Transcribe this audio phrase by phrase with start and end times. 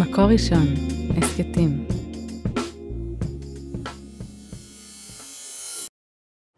[0.00, 0.66] מקור ראשון,
[1.16, 1.86] הסכתים.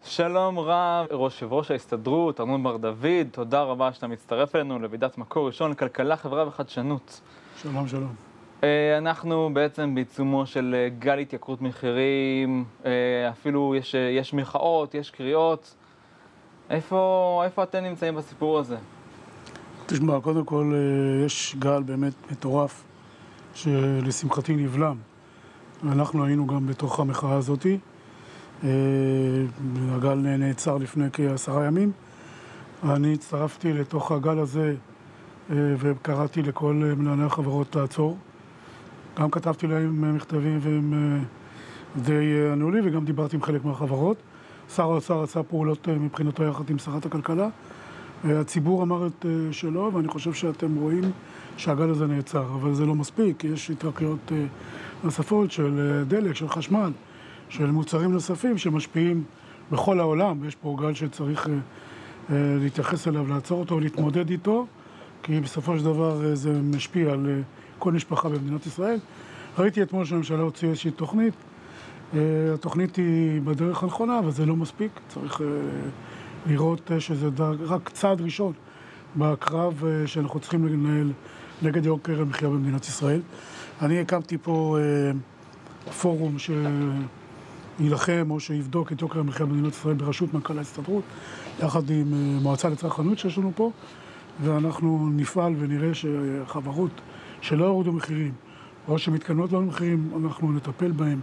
[0.05, 5.47] שלום רב, ראש ראש ההסתדרות, ארנון בר דוד, תודה רבה שאתה מצטרף אלינו לוועידת מקור
[5.47, 7.21] ראשון לכלכלה, חברה וחדשנות.
[7.63, 8.15] שלום, שלום.
[8.65, 12.91] אה, אנחנו בעצם בעיצומו של אה, גל התייקרות מחירים, אה,
[13.31, 15.75] אפילו יש, יש מחאות, יש קריאות.
[16.71, 18.77] איפה, איפה אתם נמצאים בסיפור הזה?
[19.87, 20.73] תשמע, קודם כל
[21.27, 22.85] יש גל באמת מטורף,
[23.55, 24.97] שלשמחתי נבלם.
[25.85, 27.79] ואנחנו היינו גם בתוך המחאה הזאתי.
[29.93, 31.93] הגל נעצר לפני כעשרה ימים.
[32.85, 34.75] אני הצטרפתי לתוך הגל הזה
[35.51, 38.19] וקראתי לכל מנהלי החברות לעצור.
[39.19, 41.25] גם כתבתי להם מכתבים והם
[41.97, 44.17] די ענו לי וגם דיברתי עם חלק מהחברות.
[44.75, 47.49] שר האוצר עשה פעולות מבחינתו יחד עם שרת הכלכלה.
[48.25, 51.05] הציבור אמר את שלו ואני חושב שאתם רואים
[51.57, 54.33] שהגל הזה נעצר, אבל זה לא מספיק, יש התרקיות
[55.05, 56.93] נוספות של דלק, של חשמל,
[57.49, 59.25] של מוצרים נוספים שמשפיעים
[59.73, 61.49] בכל העולם, ויש פה גל שצריך
[62.31, 64.67] להתייחס אליו, לעצור אותו, להתמודד איתו,
[65.23, 67.43] כי בסופו של דבר זה משפיע על
[67.79, 68.99] כל משפחה במדינת ישראל.
[69.59, 71.35] ראיתי אתמול שהממשלה הוציאה איזושהי תוכנית.
[72.55, 74.91] התוכנית היא בדרך הנכונה, אבל זה לא מספיק.
[75.09, 75.41] צריך
[76.47, 77.29] לראות שזה
[77.61, 78.53] רק צעד ראשון
[79.17, 81.13] בקרב שאנחנו צריכים לנהל
[81.63, 83.21] נגד יוקר המחיה במדינת ישראל.
[83.83, 84.79] אני הקמתי פה
[86.01, 86.37] פורום
[87.79, 91.05] שיילחם או שיבדוק את יוקר המחיה במדינת ישראל בראשות מנכ"ל ההסתדרות,
[91.63, 93.71] יחד עם מועצה לצרכנות שיש לנו פה,
[94.43, 97.01] ואנחנו נפעל ונראה שחברות
[97.41, 98.33] שלא יורדו מחירים,
[98.89, 101.21] או שמתקנות לנו מחירים, אנחנו נטפל בהם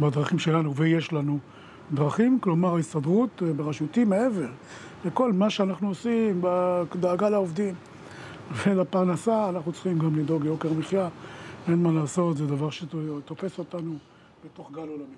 [0.00, 1.38] בדרכים שלנו, ויש לנו
[1.92, 4.48] דרכים, כלומר ההסתדרות בראשותי מעבר
[5.04, 7.74] לכל מה שאנחנו עושים בדאגה לעובדים
[8.52, 11.08] ולפרנסה, אנחנו צריכים גם לדאוג ליוקר מחיה,
[11.68, 13.94] אין מה לעשות, זה דבר שתופס אותנו
[14.44, 15.14] בתוך גל עולמי.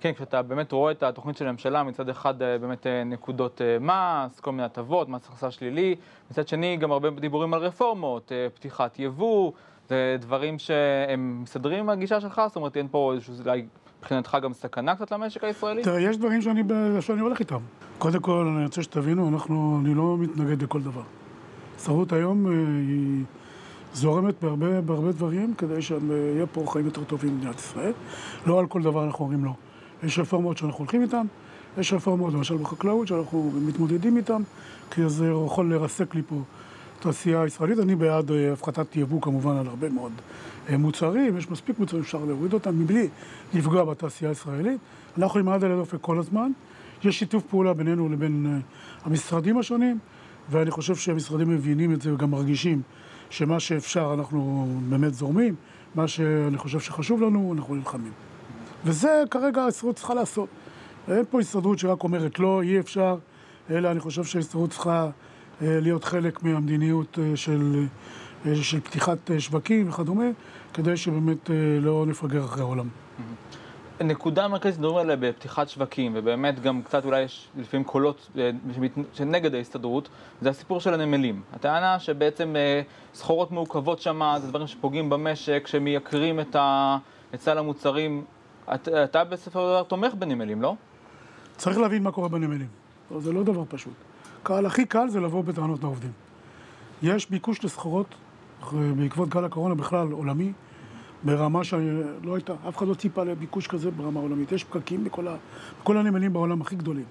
[0.00, 4.62] כן, כשאתה באמת רואה את התוכנית של הממשלה, מצד אחד באמת נקודות מס, כל מיני
[4.62, 5.94] הטבות, מס הכנסה שלילי,
[6.30, 9.52] מצד שני גם הרבה דיבורים על רפורמות, פתיחת יבוא,
[9.88, 12.42] זה דברים שהם מסדרים עם הגישה שלך?
[12.46, 13.34] זאת אומרת, אין פה איזשהו,
[14.00, 15.82] מבחינתך גם סכנה קצת למשק הישראלי?
[15.82, 16.62] תראה, יש דברים שאני,
[17.00, 17.58] שאני הולך איתם.
[17.98, 21.02] קודם כל, אני רוצה שתבינו, אנחנו, אני לא מתנגד לכל דבר.
[21.74, 23.24] ההסתדרות היום היא
[23.94, 27.92] זורמת בהרבה, בהרבה דברים כדי שיהיה פה חיים יותר טובים במדינת ישראל.
[28.46, 29.52] לא על כל דבר אנחנו אומרים לא.
[30.02, 31.26] יש רפורמות שאנחנו הולכים איתן,
[31.78, 34.42] יש רפורמות, למשל בחקלאות, שאנחנו מתמודדים איתן,
[34.90, 36.36] כי זה יכול לרסק לי פה
[37.00, 37.78] תעשייה ישראלית.
[37.78, 40.12] אני בעד הפחתת יבוא כמובן על הרבה מאוד
[40.78, 43.08] מוצרים, יש מספיק מוצרים שאפשר להוריד אותם מבלי
[43.54, 44.80] לפגוע בתעשייה הישראלית.
[45.18, 46.50] אנחנו עם היד על הדופק כל הזמן.
[47.04, 48.60] יש שיתוף פעולה בינינו לבין
[49.04, 49.98] המשרדים השונים,
[50.50, 52.82] ואני חושב שהמשרדים מבינים את זה וגם מרגישים
[53.30, 55.54] שמה שאפשר אנחנו באמת זורמים,
[55.94, 58.12] מה שאני חושב שחשוב לנו, אנחנו נלחמים.
[58.84, 60.48] וזה כרגע ההסתדרות צריכה לעשות.
[61.08, 63.16] אין פה הסתדרות שרק אומרת לא, אי אפשר,
[63.70, 65.10] אלא אני חושב שההסתדרות צריכה
[65.60, 67.86] להיות חלק מהמדיניות של,
[68.62, 70.24] של פתיחת שווקים וכדומה,
[70.74, 71.50] כדי שבאמת
[71.80, 72.88] לא נפגר אחרי העולם.
[74.04, 78.30] נקודה מרכזית, מדברים עליה בפתיחת שווקים, ובאמת גם קצת אולי יש לפעמים קולות
[79.12, 80.08] שנגד ההסתדרות,
[80.40, 81.42] זה הסיפור של הנמלים.
[81.52, 82.54] הטענה שבעצם
[83.14, 86.56] סחורות מעוכבות שם, זה דברים שפוגעים במשק, שמייקרים את
[87.36, 88.24] סל המוצרים.
[88.74, 90.74] אתה בסופו של דבר תומך בנמלים, לא?
[91.56, 92.68] צריך להבין מה קורה בנמלים.
[93.18, 94.09] זה לא דבר פשוט.
[94.42, 96.12] קל, הכי קל זה לבוא בטענות לעובדים.
[97.02, 98.14] יש ביקוש לסחורות,
[98.72, 100.52] בעקבות גל הקורונה בכלל עולמי,
[101.22, 104.52] ברמה שלא הייתה, אף אחד לא ציפה לביקוש כזה ברמה עולמית.
[104.52, 105.36] יש פקקים בכל, ה,
[105.82, 107.04] בכל הנמלים בעולם הכי גדולים.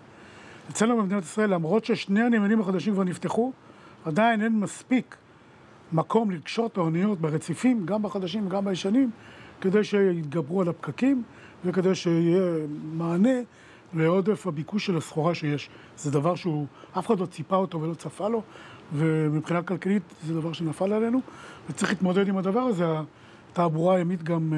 [0.70, 3.52] אצלנו במדינת ישראל, למרות ששני הנמלים החדשים כבר נפתחו,
[4.06, 5.16] עדיין אין מספיק
[5.92, 9.12] מקום לקשור את האוניות ברציפים, גם בחדשים וגם בישנים,
[9.62, 11.24] כדי שיתגברו על הפקקים
[11.66, 12.42] וכדי שיהיה
[12.94, 13.40] מענה
[13.94, 15.70] לעודף הביקוש של הסחורה שיש.
[15.98, 16.66] זה דבר שהוא,
[17.00, 18.42] אף אחד לא ציפה אותו ולא צפה לו,
[18.94, 21.22] ומבחינה כלכלית זה דבר שנפל עלינו,
[21.70, 22.86] וצריך להתמודד עם הדבר הזה.
[23.52, 24.54] התעבורה הימית גם,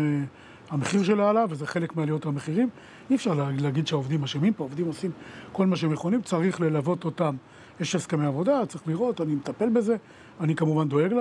[0.69, 2.69] המחיר שלה עלה, וזה חלק מעליות המחירים.
[3.10, 5.12] אי אפשר להגיד שהעובדים אשמים פה, העובדים עושים
[5.51, 7.36] כל מה שהם יכולים, צריך ללוות אותם.
[7.80, 9.95] יש הסכמי עבודה, צריך לראות, אני מטפל בזה,
[10.39, 11.13] אני כמובן דואג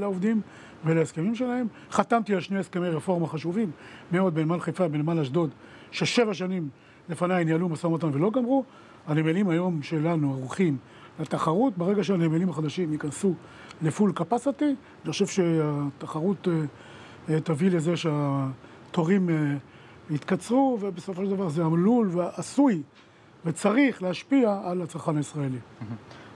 [0.00, 0.40] לעובדים
[0.84, 1.66] ולהסכמים שלהם.
[1.90, 3.70] חתמתי על שני הסכמי רפורמה חשובים
[4.12, 5.50] מאוד בנמל חיפה ובנמל אשדוד,
[5.90, 6.68] ששבע שנים
[7.08, 8.64] לפניי ניהלו משא ומתן ולא גמרו.
[9.06, 10.76] הנמלים היום שלנו ערוכים
[11.20, 13.34] לתחרות, ברגע שהנמלים החדשים ייכנסו
[13.82, 14.64] לפול קפסיטי,
[15.04, 16.48] אני חושב שהתחרות
[17.44, 19.28] תביא לזה שהתורים
[20.10, 22.82] יתקצרו, ובסופו של דבר זה עלול ועשוי
[23.44, 25.58] וצריך להשפיע על הצרכן הישראלי.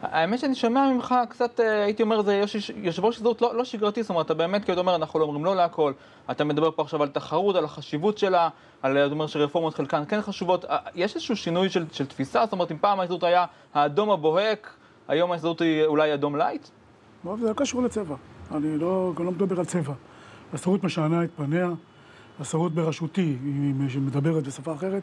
[0.02, 2.42] האמת שאני שומע ממך קצת, אה, הייתי אומר, זה
[2.76, 5.44] יושב ראש הסתדרות לא, לא שגרתי, זאת אומרת, אתה באמת כאילו אומר, אנחנו לא אומרים
[5.44, 5.92] לא להכל,
[6.30, 8.48] אתה מדבר פה עכשיו על תחרות, על החשיבות שלה,
[8.82, 12.44] על, אתה אומר שרפורמות חלקן כן חשובות, אה, יש איזשהו שינוי של, של תפיסה?
[12.44, 14.74] זאת אומרת, אם פעם ההסתדרות היה האדום הבוהק,
[15.08, 16.68] היום ההסתדרות היא אולי אדום light?
[17.24, 18.16] לא, זה לא קשור לצבע,
[18.54, 19.92] אני לא, לא מדבר על צבע.
[20.52, 21.70] ההסתדרות משנה את פניה,
[22.38, 25.02] ההסתדרות בראשותי, היא מדברת בשפה אחרת,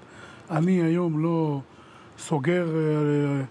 [0.52, 1.60] אני היום לא
[2.18, 2.66] סוגר...
[2.76, 3.44] אה,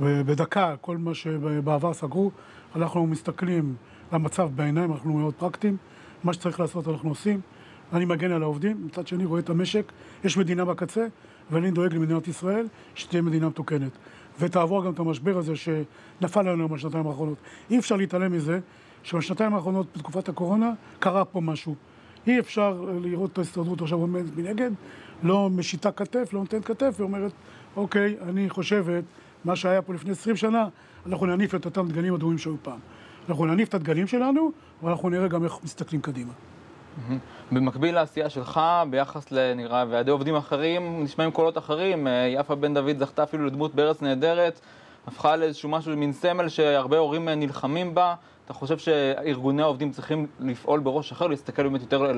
[0.00, 2.30] ובדקה, כל מה שבעבר סגרו,
[2.76, 3.74] אנחנו מסתכלים
[4.12, 5.76] למצב בעיניים, אנחנו מאוד פרקטיים,
[6.24, 7.40] מה שצריך לעשות אנחנו עושים.
[7.92, 9.92] אני מגן על העובדים, מצד שני רואה את המשק,
[10.24, 11.06] יש מדינה בקצה,
[11.50, 13.92] ואני דואג למדינת ישראל שתהיה מדינה מתוקנת.
[14.40, 17.38] ותעבור גם את המשבר הזה שנפל עלינו בשנתיים האחרונות.
[17.70, 18.60] אי אפשר להתעלם מזה
[19.02, 21.74] שבשנתיים האחרונות, בתקופת הקורונה, קרה פה משהו.
[22.26, 24.70] אי אפשר לראות את ההסתדרות עכשיו עומדת מנגד,
[25.22, 27.32] לא משיתה כתף, לא נותנת כתף, ואומרת,
[27.76, 29.04] אוקיי, אני חושבת
[29.44, 30.68] מה שהיה פה לפני 20 שנה,
[31.06, 32.78] אנחנו נניף את אותם דגלים אדומים שהיו פעם.
[33.28, 34.52] אנחנו נניף את הדגלים שלנו,
[34.82, 36.32] ואנחנו נראה גם איך מסתכלים קדימה.
[37.52, 38.60] במקביל לעשייה שלך,
[38.90, 42.06] ביחס לנראה ועדי עובדים אחרים, נשמעים קולות אחרים.
[42.06, 44.60] אה, יפה בן דוד זכתה אפילו לדמות בארץ נהדרת,
[45.06, 48.14] הפכה לאיזשהו משהו, מין סמל שהרבה הורים אה, נלחמים בה.
[48.44, 52.12] אתה חושב שארגוני העובדים צריכים לפעול בראש אחר, להסתכל באמת יותר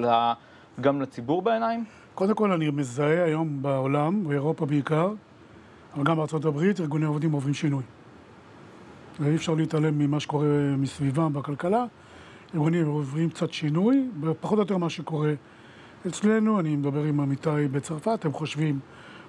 [0.81, 1.85] גם לציבור בעיניים?
[2.15, 5.09] קודם כל, אני מזהה היום בעולם, באירופה בעיקר,
[5.95, 7.83] אבל גם בארצות הברית ארגוני עובדים עוברים שינוי.
[9.21, 10.47] ואי אפשר להתעלם ממה שקורה
[10.79, 11.85] מסביבם בכלכלה.
[12.55, 14.09] ארגונים עוברים קצת שינוי,
[14.41, 15.33] פחות או יותר מה שקורה
[16.07, 16.61] אצלנו.
[16.61, 18.79] אני מדבר עם עמיתי בצרפת, הם חושבים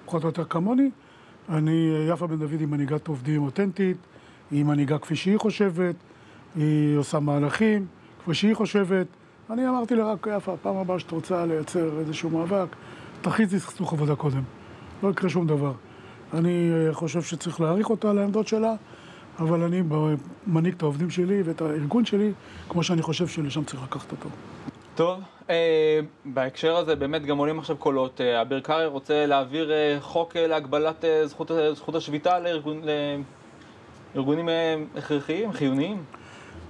[0.04, 0.90] פחות או יותר כמוני.
[1.48, 3.96] אני, יפה בן דוד היא מנהיגת עובדים אותנטית,
[4.50, 5.94] היא מנהיגה כפי שהיא חושבת,
[6.56, 7.86] היא עושה מהלכים
[8.22, 9.06] כפי שהיא חושבת.
[9.50, 12.76] אני אמרתי לה רק, יפה, פעם הבאה שאת רוצה לייצר איזשהו מאבק,
[13.22, 14.42] תכריזי סכסוך עבודה קודם.
[15.02, 15.72] לא יקרה שום דבר.
[16.34, 18.74] אני אה, חושב שצריך להעריך אותה על העמדות שלה,
[19.38, 19.82] אבל אני
[20.46, 22.32] מנהיג את העובדים שלי ואת הארגון שלי,
[22.68, 24.28] כמו שאני חושב שלשם צריך לקחת אותו.
[24.94, 25.20] טוב,
[25.50, 28.20] אה, בהקשר הזה באמת גם עולים עכשיו קולות.
[28.20, 32.82] אה, אביר קארי רוצה להעביר אה, חוק אה, להגבלת אה, זכות, אה, זכות השביתה לארגון,
[34.14, 36.04] לארגונים אה, הכרחיים, חיוניים.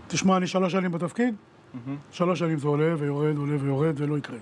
[0.08, 1.90] תשמע, אני שלוש שנים בתפקיד, mm-hmm.
[2.12, 4.38] שלוש שנים זה עולה ויורד, עולה ויורד, ולא יקרה.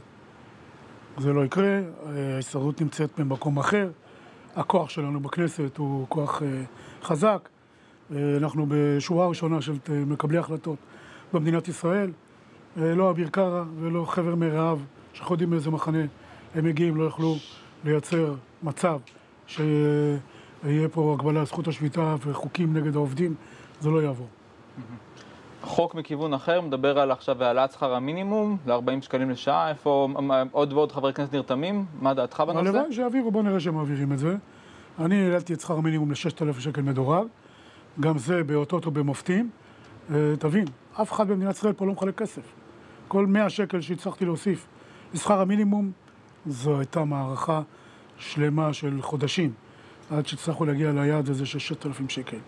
[1.19, 3.88] זה לא יקרה, אה, ההסתדרות נמצאת במקום אחר.
[4.56, 6.48] הכוח שלנו בכנסת הוא כוח אה,
[7.02, 7.48] חזק.
[8.12, 10.78] אה, אנחנו בשורה ראשונה של אה, מקבלי החלטות
[11.32, 12.10] במדינת ישראל.
[12.76, 14.78] לא אביר קארה ולא חבר מרעיו
[15.12, 15.98] שאנחנו יודעים מאיזה מחנה
[16.54, 17.36] הם מגיעים, לא יכלו
[17.84, 18.98] לייצר מצב
[19.46, 23.34] שיהיה פה הגבלה על זכות השביתה וחוקים נגד העובדים,
[23.80, 24.26] זה לא יעבור.
[25.64, 30.08] חוק מכיוון אחר מדבר על עכשיו העלאת שכר המינימום ל-40 שקלים לשעה, איפה
[30.52, 31.84] עוד ועוד חברי כנסת נרתמים?
[32.00, 32.58] מה דעתך בנושא?
[32.58, 34.37] הלוואי שיעבירו, בוא נראה שהם מעבירים את זה.
[34.99, 37.26] אני העלתי את שכר המינימום ל-6,000 שקל מדורג,
[38.00, 39.50] גם זה באותות ובמופתים.
[40.11, 40.64] אה, תבין,
[41.02, 42.43] אף אחד במדינת ישראל פה לא מחלק כסף.
[43.08, 44.67] כל 100 שקל שהצלחתי להוסיף
[45.14, 45.90] לשכר המינימום,
[46.46, 47.62] זו הייתה מערכה
[48.19, 49.52] שלמה של חודשים,
[50.10, 52.38] עד שהצלחנו להגיע ליעד הזה של 6,000 שקל.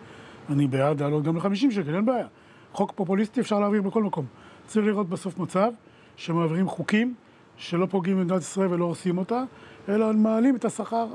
[0.50, 2.26] אני בעד לעלות גם ל-50 שקל, אין בעיה.
[2.72, 4.24] חוק פופוליסטי אפשר להעביר בכל מקום.
[4.66, 5.70] צריך לראות בסוף מצב
[6.16, 7.14] שמעבירים חוקים
[7.56, 9.42] שלא פוגעים במדינת ישראל ולא עושים אותה,
[9.88, 11.06] אלא מעלים את השכר,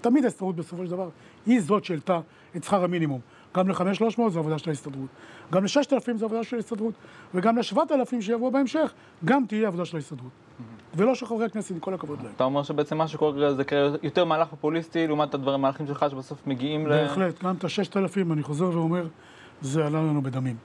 [0.00, 1.08] תמיד ההסתדרות בסופו של דבר
[1.46, 2.20] היא זאת שהעלתה
[2.56, 3.20] את שכר המינימום.
[3.56, 5.08] גם ל-5,300 זו עבודה של ההסתדרות,
[5.52, 6.94] גם ל-6,000 זו עבודה של ההסתדרות,
[7.34, 8.92] וגם ל-7,000 שיבואו בהמשך,
[9.24, 10.30] גם תהיה עבודה של ההסתדרות.
[10.94, 12.32] ולא של חברי הכנסת, עם כל הכבוד להם.
[12.36, 13.62] אתה אומר שבעצם מה שקורה זה
[14.02, 16.90] יותר מהלך פופוליסטי לעומת הדברים, המהלכים שלך שבסוף מגיעים ל...
[16.90, 19.06] בהחלט, גם את ה-6,000, אני חוזר ואומר,
[19.60, 20.56] זה עלה לנו בדמים.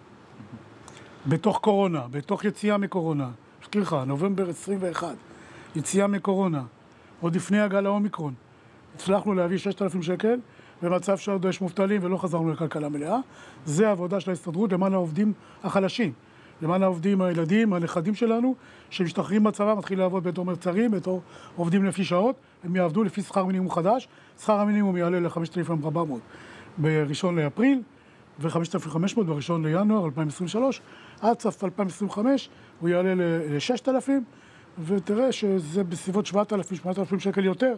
[1.28, 3.30] בתוך קורונה, בתוך יציאה מקורונה,
[3.62, 5.08] אזכיר לך, נובמבר 21,
[5.76, 6.64] יציאה מקורונה,
[7.22, 8.34] עוד לפני הגל האומיקרון,
[8.96, 10.40] הצלחנו להביא 6,000 שקל
[10.82, 13.18] במצב שעוד יש מובטלים ולא חזרנו לכלכלה מלאה.
[13.66, 16.12] זה העבודה של ההסתדרות למען העובדים החלשים,
[16.62, 18.56] למען העובדים הילדים, הנכדים שלנו,
[18.90, 21.22] שמשתחררים בצבא, מתחילים לעבוד בתור מרצרים, בתור
[21.56, 24.08] עובדים לפי שעות, הם יעבדו לפי שכר מינימום חדש,
[24.42, 25.98] שכר המינימום יעלה ל-5,400
[26.82, 27.82] ב-1 לאפריל
[28.42, 30.82] ו-5,500 ב-1 לינואר 2023,
[31.22, 34.10] עד סוף 2025 הוא יעלה ל-6,000
[34.86, 37.76] ותראה שזה בסביבות 7,000-8,000 שקל יותר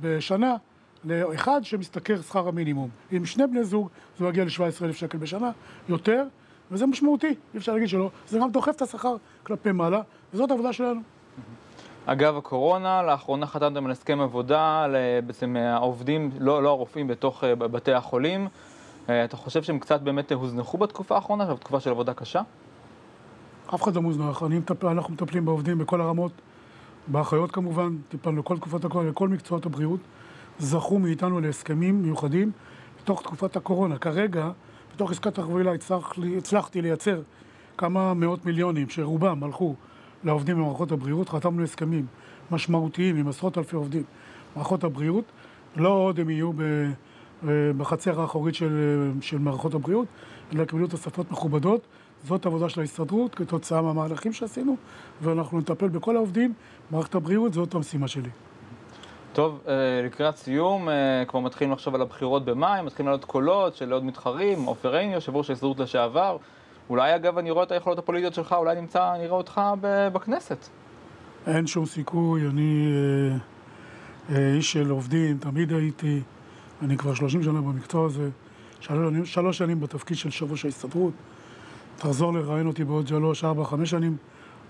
[0.00, 0.56] בשנה
[1.04, 2.88] לאחד שמשתכר שכר המינימום.
[3.10, 3.88] עם שני בני זוג
[4.18, 5.50] זה מגיע ל-17,000 שקל בשנה,
[5.88, 6.24] יותר,
[6.70, 8.10] וזה משמעותי, אי אפשר להגיד שלא.
[8.28, 10.00] זה גם דוחף את השכר כלפי מעלה,
[10.34, 11.00] וזאת העבודה שלנו.
[12.06, 14.86] אגב הקורונה, לאחרונה חתמתם על הסכם עבודה,
[15.26, 18.48] בעצם העובדים, לא, לא הרופאים, בתוך אה, בתי החולים.
[19.08, 22.42] אה, אתה חושב שהם קצת באמת הוזנחו בתקופה האחרונה, בתקופה של עבודה קשה?
[23.74, 24.42] אף אחד לא מוזנח.
[24.82, 26.32] אנחנו מטפלים בעובדים בכל הרמות,
[27.06, 30.00] באחיות כמובן, טיפלנו כל תקופת הקורונה, לכל מקצועות הבריאות.
[30.58, 32.50] זכו מאיתנו להסכמים מיוחדים
[33.02, 33.98] בתוך תקופת הקורונה.
[33.98, 34.50] כרגע,
[34.94, 37.20] בתוך עסקת החבילה הצלח, הצלחתי לייצר
[37.78, 39.74] כמה מאות מיליונים, שרובם הלכו
[40.24, 41.28] לעובדים במערכות הבריאות.
[41.28, 42.06] חתמנו הסכמים
[42.50, 44.02] משמעותיים עם עשרות אלפי עובדים
[44.54, 45.24] במערכות הבריאות.
[45.76, 46.62] לא עוד הם יהיו ב,
[47.76, 50.06] בחצר האחורית של, של מערכות הבריאות,
[50.54, 51.80] אלא יקבלו תוספות מכובדות.
[52.24, 54.76] זאת עבודה של ההסתדרות כתוצאה מהמהלכים שעשינו,
[55.22, 56.52] ואנחנו נטפל בכל העובדים.
[56.90, 58.30] מערכת הבריאות זאת המשימה שלי.
[59.32, 63.92] טוב, אה, לקראת סיום, אה, כבר מתחילים לחשוב על הבחירות במאי, מתחילים לעלות קולות של
[63.92, 66.36] עוד מתחרים, עופר עיני, יושב ראש ההסתדרות לשעבר.
[66.90, 69.60] אולי, אגב, אני רואה את היכולות הפוליטיות שלך, אולי נמצא, נראה אותך
[70.12, 70.68] בכנסת.
[71.46, 72.86] אין שום סיכוי, אני
[74.30, 76.20] אה, אה, איש של עובדים, תמיד הייתי,
[76.82, 78.28] אני כבר 30 שנה במקצוע הזה,
[78.80, 81.12] שלוש, שלוש שנים בתפקיד של ראש ההסתדרות.
[81.96, 84.16] תחזור לראיין אותי בעוד שלוש, ארבע, חמש שנים,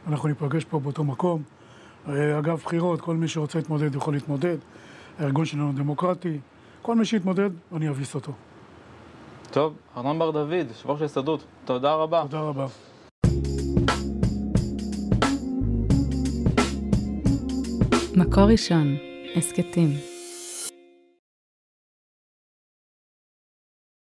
[0.06, 1.42] אנחנו ניפגש פה באותו מקום.
[2.08, 4.56] אה, אגב בחירות, כל מי שרוצה להתמודד יכול להתמודד.
[5.18, 6.38] הארגון שלנו דמוקרטי.
[6.82, 8.32] כל מי שיתמודד, אני אביס אותו.
[9.50, 12.22] טוב, ארנון בר דוד, יושב ראש ההסתדרות, תודה רבה.
[12.22, 12.66] תודה רבה.
[18.16, 18.96] מקור ראשון,
[19.36, 20.07] הסכתים.